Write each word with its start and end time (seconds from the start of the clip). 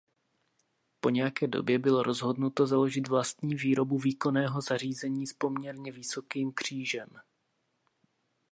Po 0.99 1.09
nějaké 1.09 1.47
době 1.47 1.79
bylo 1.79 2.03
rozhodnuto 2.03 2.67
založit 2.67 3.07
vlastní 3.07 3.55
výrobu 3.55 3.97
výkonného 3.99 4.61
zařízení 4.61 5.27
s 5.27 5.33
poměrně 5.33 5.91
vysokým 5.91 6.51
křížem. 6.51 7.07